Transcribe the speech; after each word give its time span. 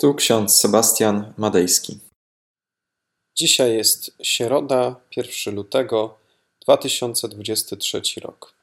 Tu 0.00 0.14
ksiądz 0.14 0.56
Sebastian 0.56 1.32
Madejski. 1.36 1.98
Dzisiaj 3.34 3.76
jest 3.76 4.10
środa, 4.22 5.00
1 5.16 5.54
lutego 5.54 6.18
2023 6.60 8.02
rok. 8.20 8.54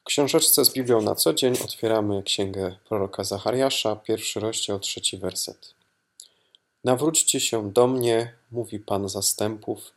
W 0.00 0.04
książeczce 0.04 0.64
z 0.64 0.72
Biblią 0.72 1.02
na 1.02 1.14
co 1.14 1.34
dzień 1.34 1.54
otwieramy 1.64 2.22
księgę 2.22 2.76
proroka 2.88 3.24
Zachariasza, 3.24 3.96
pierwszy 3.96 4.40
rozdział, 4.40 4.80
trzeci 4.80 5.18
werset. 5.18 5.74
Nawróćcie 6.84 7.40
się 7.40 7.72
do 7.72 7.86
mnie, 7.86 8.34
mówi 8.50 8.78
Pan 8.78 9.08
zastępów, 9.08 9.92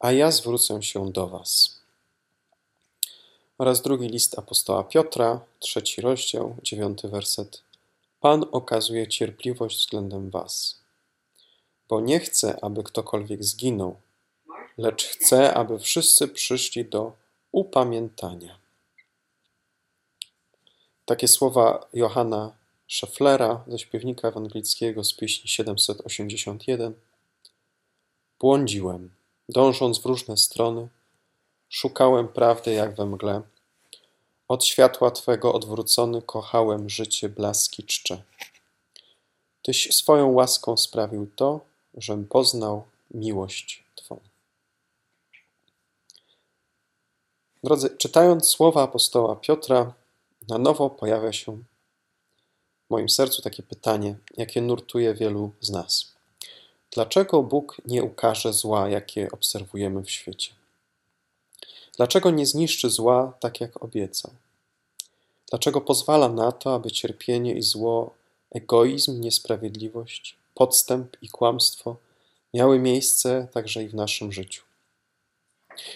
a 0.00 0.12
ja 0.12 0.30
zwrócę 0.30 0.82
się 0.82 1.12
do 1.12 1.26
was. 1.28 1.80
Oraz 3.58 3.82
drugi 3.82 4.08
list 4.08 4.38
apostoła 4.38 4.84
Piotra, 4.84 5.40
trzeci 5.58 6.00
rozdział, 6.00 6.56
dziewiąty 6.62 7.08
werset. 7.08 7.71
Pan 8.22 8.44
okazuje 8.52 9.08
cierpliwość 9.08 9.78
względem 9.78 10.30
was, 10.30 10.80
bo 11.88 12.00
nie 12.00 12.20
chce, 12.20 12.64
aby 12.64 12.82
ktokolwiek 12.82 13.44
zginął, 13.44 14.00
lecz 14.78 15.04
chce, 15.04 15.54
aby 15.54 15.78
wszyscy 15.78 16.28
przyszli 16.28 16.84
do 16.84 17.12
upamiętania. 17.52 18.58
Takie 21.04 21.28
słowa 21.28 21.86
Johanna 21.92 22.52
Schefflera 22.88 23.64
ze 23.68 23.78
śpiewnika 23.78 24.28
ewangelickiego 24.28 25.04
z 25.04 25.14
pieśni 25.14 25.48
781. 25.48 26.94
Błądziłem, 28.40 29.10
dążąc 29.48 29.98
w 29.98 30.06
różne 30.06 30.36
strony, 30.36 30.88
szukałem 31.68 32.28
prawdy 32.28 32.72
jak 32.72 32.96
we 32.96 33.06
mgle, 33.06 33.42
od 34.48 34.64
światła 34.64 35.10
Twego 35.10 35.54
odwrócony 35.54 36.22
kochałem 36.22 36.88
życie 36.88 37.28
blaski 37.28 37.84
czcze. 37.84 38.22
Tyś 39.62 39.94
swoją 39.94 40.32
łaską 40.32 40.76
sprawił 40.76 41.30
to, 41.36 41.60
żem 41.94 42.26
poznał 42.26 42.84
miłość 43.10 43.84
Twą. 43.94 44.20
Drodzy, 47.64 47.96
czytając 47.98 48.48
słowa 48.48 48.82
apostoła 48.82 49.36
Piotra, 49.36 49.94
na 50.48 50.58
nowo 50.58 50.90
pojawia 50.90 51.32
się 51.32 51.56
w 52.86 52.90
moim 52.90 53.08
sercu 53.08 53.42
takie 53.42 53.62
pytanie, 53.62 54.16
jakie 54.36 54.60
nurtuje 54.60 55.14
wielu 55.14 55.52
z 55.60 55.70
nas. 55.70 56.12
Dlaczego 56.90 57.42
Bóg 57.42 57.76
nie 57.86 58.02
ukaże 58.02 58.52
zła, 58.52 58.88
jakie 58.88 59.30
obserwujemy 59.30 60.02
w 60.02 60.10
świecie? 60.10 60.61
Dlaczego 61.96 62.30
nie 62.30 62.46
zniszczy 62.46 62.90
zła 62.90 63.32
tak, 63.40 63.60
jak 63.60 63.82
obiecał? 63.82 64.30
Dlaczego 65.50 65.80
pozwala 65.80 66.28
na 66.28 66.52
to, 66.52 66.74
aby 66.74 66.90
cierpienie 66.90 67.54
i 67.54 67.62
zło, 67.62 68.14
egoizm, 68.50 69.20
niesprawiedliwość, 69.20 70.36
podstęp 70.54 71.16
i 71.22 71.28
kłamstwo 71.28 71.96
miały 72.54 72.78
miejsce 72.78 73.48
także 73.52 73.82
i 73.82 73.88
w 73.88 73.94
naszym 73.94 74.32
życiu? 74.32 74.62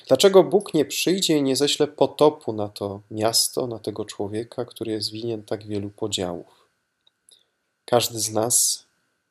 Dlaczego 0.07 0.45
Bóg 0.45 0.75
nie 0.75 0.85
przyjdzie 0.85 1.37
i 1.37 1.43
nie 1.43 1.57
ześle 1.57 1.87
potopu 1.87 2.53
na 2.53 2.69
to 2.69 3.01
miasto, 3.11 3.67
na 3.67 3.79
tego 3.79 4.05
człowieka, 4.05 4.65
który 4.65 4.93
jest 4.93 5.11
winien 5.11 5.43
tak 5.43 5.67
wielu 5.67 5.91
podziałów? 5.91 6.67
Każdy 7.85 8.21
z 8.21 8.31
nas 8.31 8.85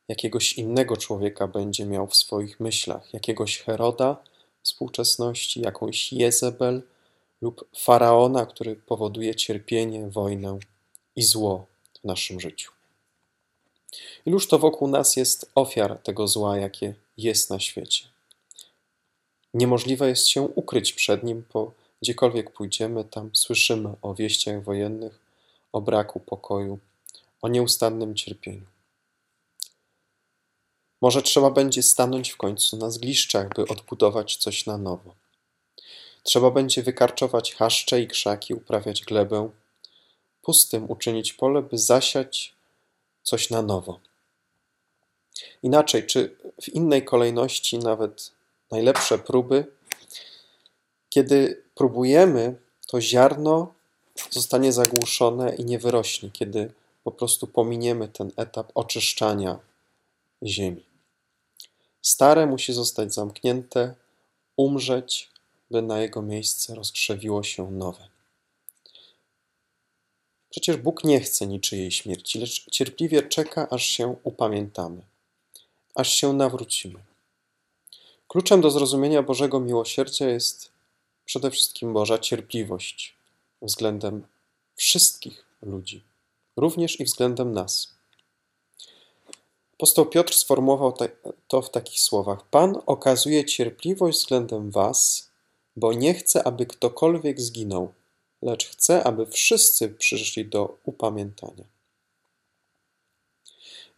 jakiegoś 0.08 0.54
innego 0.54 0.98
człowieka 0.98 1.48
będzie 1.48 1.86
miał 1.86 2.08
w 2.08 2.16
swoich 2.16 2.60
myślach, 2.60 3.14
jakiegoś 3.14 3.58
Heroda 3.58 4.18
współczesności, 4.66 5.62
jakąś 5.62 6.14
Jezebel 6.14 6.82
lub 7.42 7.70
faraona, 7.78 8.46
który 8.46 8.76
powoduje 8.76 9.36
cierpienie, 9.36 10.10
wojnę 10.10 10.60
i 11.16 11.24
zło 11.24 11.66
w 12.02 12.04
naszym 12.04 12.40
życiu. 12.40 12.72
Iluż 14.26 14.48
to 14.48 14.60
wokół 14.60 14.88
nas 14.88 15.16
jest 15.16 15.52
ofiar 15.56 15.98
tego 16.04 16.28
zła, 16.28 16.58
jakie 16.58 16.94
jest 17.18 17.50
na 17.50 17.60
świecie. 17.60 18.06
Niemożliwe 19.54 20.10
jest 20.10 20.28
się 20.28 20.42
ukryć 20.42 20.94
przed 20.94 21.24
nim, 21.24 21.44
bo 21.54 21.72
gdziekolwiek 22.02 22.52
pójdziemy, 22.52 23.04
tam 23.04 23.30
słyszymy 23.34 23.90
o 24.02 24.14
wieściach 24.14 24.64
wojennych, 24.64 25.20
o 25.74 25.82
braku 25.82 26.20
pokoju, 26.20 26.80
o 27.42 27.48
nieustannym 27.48 28.16
cierpieniu. 28.16 28.75
Może 31.06 31.22
trzeba 31.22 31.50
będzie 31.52 31.84
stanąć 31.84 32.32
w 32.32 32.38
końcu 32.38 32.78
na 32.78 32.90
zgliszczach, 32.90 33.50
by 33.56 33.68
odbudować 33.68 34.38
coś 34.38 34.66
na 34.66 34.78
nowo. 34.78 35.16
Trzeba 36.24 36.52
będzie 36.52 36.84
wykarczować 36.84 37.56
chaszcze 37.56 38.02
i 38.02 38.08
krzaki, 38.08 38.54
uprawiać 38.54 39.02
glebę, 39.04 39.50
pustym 40.42 40.92
uczynić 40.92 41.34
pole, 41.34 41.62
by 41.62 41.78
zasiać 41.78 42.54
coś 43.24 43.50
na 43.50 43.62
nowo. 43.62 44.00
Inaczej, 45.64 46.06
czy 46.06 46.36
w 46.62 46.70
innej 46.70 47.06
kolejności, 47.06 47.80
nawet 47.80 48.32
najlepsze 48.72 49.20
próby, 49.20 49.66
kiedy 51.10 51.64
próbujemy, 51.76 52.56
to 52.88 53.02
ziarno 53.02 53.74
zostanie 54.30 54.74
zagłuszone 54.74 55.56
i 55.56 55.66
nie 55.66 55.80
wyrośnie, 55.80 56.32
kiedy 56.32 56.72
po 57.04 57.12
prostu 57.12 57.48
pominiemy 57.48 58.08
ten 58.08 58.32
etap 58.38 58.72
oczyszczania 58.76 59.60
ziemi. 60.44 60.95
Stare 62.06 62.46
musi 62.48 62.74
zostać 62.74 63.14
zamknięte, 63.14 63.96
umrzeć, 64.58 65.30
by 65.72 65.82
na 65.82 66.00
jego 66.00 66.22
miejsce 66.22 66.76
rozkrzewiło 66.76 67.44
się 67.44 67.72
nowe. 67.72 68.08
Przecież 70.50 70.78
Bóg 70.78 71.04
nie 71.04 71.20
chce 71.20 71.48
niczyjej 71.48 71.92
śmierci, 71.92 72.40
lecz 72.40 72.70
cierpliwie 72.72 73.24
czeka, 73.24 73.70
aż 73.70 73.86
się 73.86 74.16
upamiętamy, 74.24 75.02
aż 75.96 76.14
się 76.14 76.34
nawrócimy. 76.34 77.00
Kluczem 78.28 78.62
do 78.62 78.72
zrozumienia 78.72 79.24
Bożego 79.24 79.60
miłosierdzia 79.60 80.30
jest 80.30 80.72
przede 81.26 81.52
wszystkim 81.52 81.94
Boża 81.94 82.18
cierpliwość 82.18 83.16
względem 83.62 84.28
wszystkich 84.76 85.46
ludzi, 85.62 86.04
również 86.58 87.00
i 87.00 87.06
względem 87.06 87.52
nas. 87.52 87.95
Apostoł 89.78 90.06
Piotr 90.06 90.34
sformułował 90.34 90.94
to 91.48 91.62
w 91.62 91.72
takich 91.72 92.00
słowach: 92.00 92.50
Pan 92.50 92.82
okazuje 92.86 93.46
cierpliwość 93.46 94.18
względem 94.18 94.72
Was, 94.72 95.30
bo 95.76 95.94
nie 95.94 96.14
chce, 96.14 96.44
aby 96.44 96.66
ktokolwiek 96.66 97.42
zginął, 97.42 97.94
lecz 98.42 98.70
chce, 98.70 99.04
aby 99.04 99.26
wszyscy 99.26 99.90
przyszli 99.90 100.46
do 100.46 100.78
upamiętania. 100.84 101.64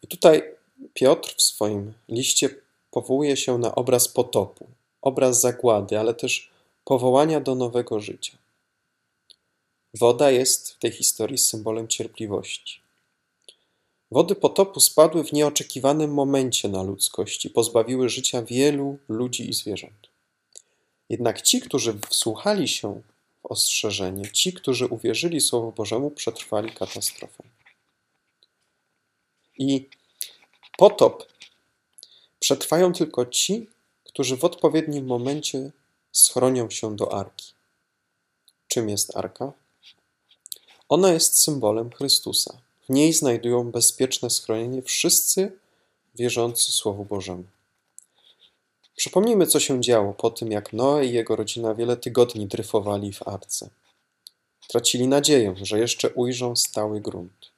I 0.01 0.07
tutaj 0.07 0.55
Piotr 0.93 1.35
w 1.35 1.41
swoim 1.41 1.94
liście 2.09 2.49
powołuje 2.91 3.38
się 3.38 3.57
na 3.57 3.75
obraz 3.75 4.07
potopu, 4.07 4.67
obraz 5.01 5.41
zagłady, 5.41 5.99
ale 5.99 6.13
też 6.13 6.51
powołania 6.85 7.39
do 7.39 7.55
nowego 7.55 7.99
życia. 7.99 8.38
Woda 9.94 10.31
jest 10.31 10.71
w 10.71 10.79
tej 10.79 10.91
historii 10.91 11.38
symbolem 11.38 11.88
cierpliwości. 11.88 12.87
Wody 14.12 14.35
potopu 14.35 14.79
spadły 14.79 15.23
w 15.23 15.34
nieoczekiwanym 15.34 16.13
momencie 16.13 16.69
na 16.69 16.84
ludzkość 16.84 17.45
i 17.45 17.50
pozbawiły 17.50 18.09
życia 18.09 18.41
wielu 18.41 18.97
ludzi 19.09 19.50
i 19.50 19.53
zwierząt. 19.53 20.07
Jednak 21.09 21.41
ci, 21.41 21.62
którzy 21.62 22.00
wsłuchali 22.09 22.68
się 22.68 23.01
w 23.41 23.45
ostrzeżenie, 23.45 24.31
ci, 24.31 24.53
którzy 24.53 24.85
uwierzyli 24.85 25.41
Słowu 25.41 25.72
Bożemu, 25.72 26.12
przetrwali 26.12 26.72
katastrofę. 26.72 27.44
I 29.57 29.90
potop 30.78 31.28
przetrwają 32.39 32.94
tylko 32.94 33.25
ci, 33.25 33.69
którzy 34.03 34.38
w 34.38 34.45
odpowiednim 34.45 35.06
momencie 35.06 35.72
schronią 36.12 36.69
się 36.69 36.95
do 36.95 37.13
arki. 37.13 37.53
Czym 38.68 38.89
jest 38.89 39.18
arka? 39.18 39.53
Ona 40.89 41.12
jest 41.13 41.41
symbolem 41.41 41.91
Chrystusa. 41.91 42.66
W 42.90 42.94
niej 42.94 43.14
znajdują 43.14 43.72
bezpieczne 43.72 44.30
schronienie 44.30 44.81
wszyscy 44.81 45.52
wierzący 46.16 46.72
Słowu 46.72 47.06
Bożemu. 47.06 47.44
Przypomnijmy, 48.95 49.48
co 49.48 49.60
się 49.60 49.81
działo 49.81 50.13
po 50.13 50.30
tym, 50.30 50.51
jak 50.51 50.74
Noe 50.74 51.06
i 51.06 51.13
jego 51.13 51.36
rodzina 51.36 51.75
wiele 51.75 51.98
tygodni 51.98 52.48
dryfowali 52.48 53.13
w 53.13 53.28
arce. 53.28 53.69
Tracili 54.68 55.07
nadzieję, 55.07 55.56
że 55.62 55.80
jeszcze 55.80 56.10
ujrzą 56.10 56.56
stały 56.56 57.01
grunt. 57.01 57.51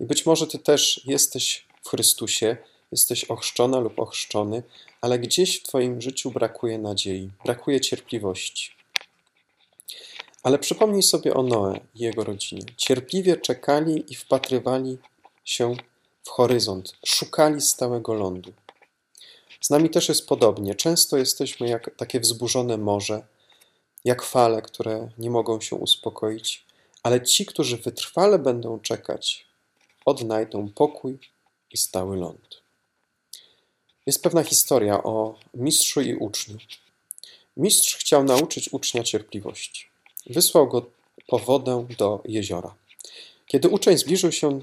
I 0.00 0.04
być 0.04 0.26
może 0.26 0.46
ty 0.46 0.58
też 0.58 1.00
jesteś 1.04 1.66
w 1.82 1.88
Chrystusie, 1.88 2.56
jesteś 2.92 3.24
ochrzczona 3.24 3.80
lub 3.80 3.98
ochrzczony, 3.98 4.62
ale 5.00 5.18
gdzieś 5.18 5.60
w 5.60 5.62
twoim 5.62 6.00
życiu 6.00 6.30
brakuje 6.30 6.78
nadziei, 6.78 7.30
brakuje 7.44 7.80
cierpliwości. 7.80 8.83
Ale 10.44 10.58
przypomnij 10.58 11.02
sobie 11.02 11.34
o 11.34 11.42
Noe 11.42 11.80
i 11.94 11.98
jego 11.98 12.24
rodzinie. 12.24 12.62
Cierpliwie 12.76 13.36
czekali 13.36 14.12
i 14.12 14.14
wpatrywali 14.14 14.98
się 15.44 15.76
w 16.22 16.28
horyzont, 16.28 16.96
szukali 17.06 17.60
stałego 17.60 18.14
lądu. 18.14 18.52
Z 19.60 19.70
nami 19.70 19.90
też 19.90 20.08
jest 20.08 20.26
podobnie. 20.26 20.74
Często 20.74 21.16
jesteśmy 21.16 21.68
jak 21.68 21.96
takie 21.96 22.20
wzburzone 22.20 22.78
morze, 22.78 23.26
jak 24.04 24.22
fale, 24.22 24.62
które 24.62 25.08
nie 25.18 25.30
mogą 25.30 25.60
się 25.60 25.76
uspokoić, 25.76 26.64
ale 27.02 27.22
ci, 27.22 27.46
którzy 27.46 27.76
wytrwale 27.76 28.38
będą 28.38 28.80
czekać, 28.80 29.46
odnajdą 30.04 30.68
pokój 30.68 31.18
i 31.70 31.76
stały 31.76 32.16
ląd. 32.16 32.62
Jest 34.06 34.22
pewna 34.22 34.42
historia 34.42 35.02
o 35.02 35.38
mistrzu 35.54 36.00
i 36.00 36.14
uczniu. 36.14 36.56
Mistrz 37.56 37.96
chciał 37.96 38.24
nauczyć 38.24 38.72
ucznia 38.72 39.02
cierpliwości. 39.02 39.93
Wysłał 40.26 40.68
go 40.68 40.86
po 41.26 41.38
wodę 41.38 41.86
do 41.98 42.22
jeziora. 42.24 42.74
Kiedy 43.46 43.68
uczeń 43.68 43.98
zbliżył 43.98 44.32
się, 44.32 44.60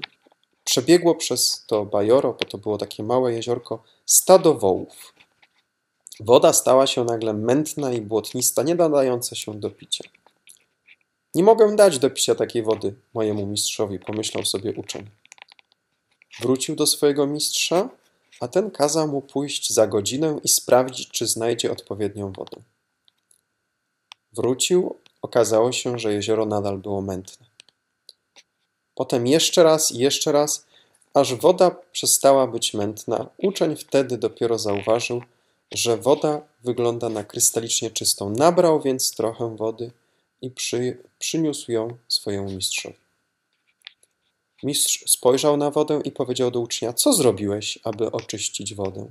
przebiegło 0.64 1.14
przez 1.14 1.64
to 1.66 1.84
bajoro, 1.84 2.36
bo 2.40 2.44
to 2.44 2.58
było 2.58 2.78
takie 2.78 3.02
małe 3.02 3.32
jeziorko, 3.32 3.82
stado 4.06 4.54
wołów. 4.54 5.14
Woda 6.20 6.52
stała 6.52 6.86
się 6.86 7.04
nagle 7.04 7.32
mętna 7.32 7.92
i 7.92 8.00
błotnista, 8.00 8.62
nie 8.62 8.74
nadająca 8.74 9.36
się 9.36 9.60
do 9.60 9.70
picia. 9.70 10.04
Nie 11.34 11.42
mogę 11.42 11.76
dać 11.76 11.98
do 11.98 12.10
picia 12.10 12.34
takiej 12.34 12.62
wody 12.62 12.94
mojemu 13.14 13.46
mistrzowi, 13.46 13.98
pomyślał 13.98 14.44
sobie 14.44 14.72
uczeń. 14.72 15.10
Wrócił 16.40 16.76
do 16.76 16.86
swojego 16.86 17.26
mistrza, 17.26 17.88
a 18.40 18.48
ten 18.48 18.70
kazał 18.70 19.08
mu 19.08 19.22
pójść 19.22 19.72
za 19.72 19.86
godzinę 19.86 20.40
i 20.44 20.48
sprawdzić, 20.48 21.08
czy 21.08 21.26
znajdzie 21.26 21.72
odpowiednią 21.72 22.32
wodę. 22.32 22.56
Wrócił, 24.32 24.96
okazało 25.22 25.72
się, 25.72 25.98
że 25.98 26.14
jezioro 26.14 26.46
nadal 26.46 26.78
było 26.78 27.00
mętne. 27.00 27.46
Potem 28.94 29.26
jeszcze 29.26 29.62
raz 29.62 29.92
i 29.92 29.98
jeszcze 29.98 30.32
raz, 30.32 30.66
aż 31.14 31.34
woda 31.34 31.70
przestała 31.92 32.46
być 32.46 32.74
mętna. 32.74 33.26
Uczeń 33.36 33.76
wtedy 33.76 34.18
dopiero 34.18 34.58
zauważył, 34.58 35.22
że 35.72 35.96
woda 35.96 36.42
wygląda 36.64 37.08
na 37.08 37.24
krystalicznie 37.24 37.90
czystą. 37.90 38.30
Nabrał 38.30 38.80
więc 38.80 39.14
trochę 39.14 39.56
wody 39.56 39.90
i 40.42 40.50
przy, 40.50 41.02
przyniósł 41.18 41.72
ją 41.72 41.96
swojemu 42.08 42.50
mistrzowi. 42.50 42.96
Mistrz 44.62 45.04
spojrzał 45.10 45.56
na 45.56 45.70
wodę 45.70 46.00
i 46.04 46.10
powiedział 46.10 46.50
do 46.50 46.60
ucznia: 46.60 46.92
Co 46.92 47.12
zrobiłeś, 47.12 47.78
aby 47.84 48.12
oczyścić 48.12 48.74
wodę? 48.74 49.10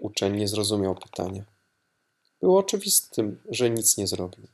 Uczeń 0.00 0.36
nie 0.36 0.48
zrozumiał 0.48 0.94
pytania. 0.94 1.44
Było 2.40 2.58
oczywistym, 2.58 3.40
że 3.50 3.70
nic 3.70 3.96
nie 3.96 4.06
zrobił. 4.06 4.46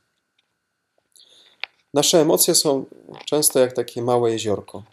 Nasze 1.93 2.21
emocje 2.21 2.55
są 2.55 2.85
często 3.25 3.59
jak 3.59 3.73
takie 3.73 4.01
małe 4.01 4.31
jeziorko. 4.31 4.83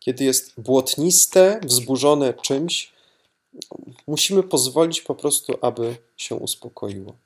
Kiedy 0.00 0.24
jest 0.24 0.60
błotniste, 0.60 1.60
wzburzone 1.64 2.34
czymś, 2.34 2.92
musimy 4.06 4.42
pozwolić 4.42 5.00
po 5.00 5.14
prostu, 5.14 5.58
aby 5.62 5.96
się 6.16 6.34
uspokoiło. 6.34 7.16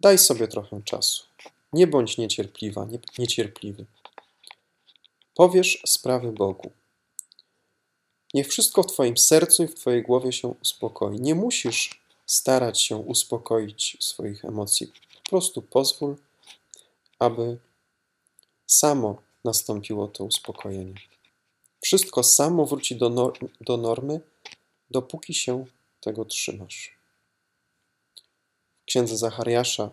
Daj 0.00 0.18
sobie 0.18 0.48
trochę 0.48 0.82
czasu. 0.84 1.24
Nie 1.72 1.86
bądź 1.86 2.18
niecierpliwa, 2.18 2.84
nie, 2.84 2.98
niecierpliwy. 3.18 3.86
Powiesz 5.34 5.82
sprawy 5.86 6.32
Bogu. 6.32 6.70
Niech 8.34 8.48
wszystko 8.48 8.82
w 8.82 8.86
Twoim 8.86 9.16
sercu 9.16 9.62
i 9.64 9.68
w 9.68 9.74
Twojej 9.74 10.02
głowie 10.02 10.32
się 10.32 10.48
uspokoi. 10.48 11.20
Nie 11.20 11.34
musisz 11.34 11.99
starać 12.30 12.82
się 12.82 12.96
uspokoić 12.96 13.96
swoich 14.00 14.44
emocji. 14.44 14.92
Po 15.24 15.30
prostu 15.30 15.62
pozwól, 15.62 16.16
aby 17.18 17.58
samo 18.66 19.22
nastąpiło 19.44 20.08
to 20.08 20.24
uspokojenie. 20.24 20.94
Wszystko 21.80 22.22
samo 22.22 22.66
wróci 22.66 22.96
do, 22.96 23.08
nor 23.08 23.38
do 23.60 23.76
normy, 23.76 24.20
dopóki 24.90 25.34
się 25.34 25.64
tego 26.00 26.24
trzymasz. 26.24 26.98
W 28.82 28.84
księdze 28.84 29.16
Zachariasza 29.16 29.90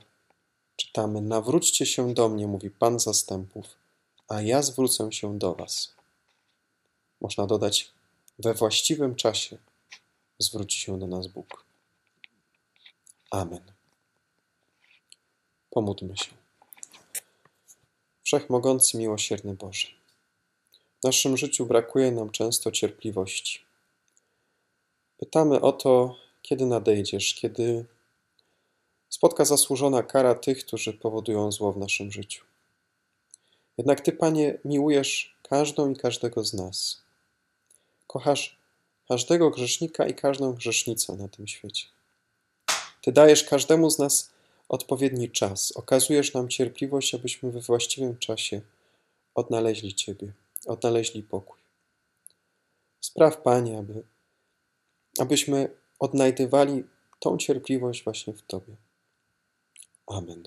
czytamy: 0.76 1.22
Nawróćcie 1.22 1.86
się 1.86 2.14
do 2.14 2.30
mnie, 2.30 2.48
mówi 2.48 2.70
Pan 2.70 3.00
zastępów, 3.00 3.66
a 4.28 4.42
ja 4.42 4.62
zwrócę 4.62 5.12
się 5.12 5.40
do 5.40 5.56
Was. 5.56 5.94
Można 7.22 7.48
dodać: 7.48 7.92
we 8.40 8.54
właściwym 8.54 9.16
czasie 9.16 9.58
zwróci 10.40 10.80
się 10.80 11.00
do 11.00 11.08
nas 11.08 11.28
Bóg. 11.28 11.67
Amen. 13.32 13.72
Pomódlmy 15.70 16.18
się. 16.18 16.32
Wszechmogący, 18.24 18.98
miłosierny 18.98 19.54
Boże. 19.54 19.88
W 21.00 21.04
naszym 21.04 21.38
życiu 21.38 21.66
brakuje 21.66 22.12
nam 22.12 22.30
często 22.30 22.72
cierpliwości. 22.72 23.66
Pytamy 25.18 25.62
o 25.62 25.72
to, 25.72 26.16
kiedy 26.42 26.66
nadejdziesz, 26.66 27.36
kiedy 27.36 27.86
spotka 29.10 29.46
zasłużona 29.46 30.04
kara 30.04 30.36
tych, 30.36 30.66
którzy 30.66 30.94
powodują 30.94 31.52
zło 31.52 31.74
w 31.74 31.78
naszym 31.78 32.12
życiu. 32.12 32.46
Jednak 33.78 34.02
Ty, 34.02 34.12
Panie, 34.12 34.60
miłujesz 34.66 35.38
każdą 35.44 35.92
i 35.92 35.96
każdego 35.96 36.44
z 36.44 36.54
nas. 36.54 37.02
Kochasz 38.08 38.60
każdego 39.08 39.50
grzesznika 39.50 40.08
i 40.08 40.14
każdą 40.14 40.54
grzesznicę 40.54 41.14
na 41.14 41.28
tym 41.28 41.48
świecie. 41.48 41.97
Ty 43.08 43.12
dajesz 43.12 43.44
każdemu 43.44 43.90
z 43.90 44.00
nas 44.00 44.30
odpowiedni 44.70 45.32
czas, 45.32 45.72
okazujesz 45.72 46.34
nam 46.34 46.50
cierpliwość, 46.50 47.16
abyśmy 47.16 47.52
we 47.52 47.62
właściwym 47.62 48.18
czasie 48.18 48.62
odnaleźli 49.36 49.96
Ciebie, 49.96 50.34
odnaleźli 50.66 51.24
pokój. 51.24 51.60
Spraw, 53.02 53.42
Panie, 53.42 53.78
aby, 53.78 54.04
abyśmy 55.20 55.70
odnajdywali 56.00 56.84
tą 57.20 57.38
cierpliwość 57.38 58.04
właśnie 58.04 58.34
w 58.34 58.42
Tobie. 58.42 58.76
Amen. 60.08 60.44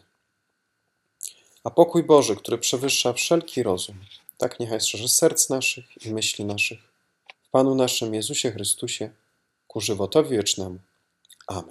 A 1.64 1.70
pokój 1.70 2.02
Boży, 2.02 2.36
który 2.36 2.58
przewyższa 2.58 3.12
wszelki 3.12 3.62
rozum, 3.62 4.04
tak 4.38 4.60
niechaj 4.60 4.80
strzeże 4.80 5.08
serc 5.08 5.48
naszych 5.48 6.06
i 6.06 6.12
myśli 6.12 6.44
naszych 6.44 6.80
w 7.42 7.50
Panu 7.50 7.74
naszym 7.74 8.14
Jezusie 8.14 8.50
Chrystusie 8.50 9.10
ku 9.68 9.80
żywotowi 9.80 10.36
wiecznemu. 10.36 10.78
Amen. 11.46 11.64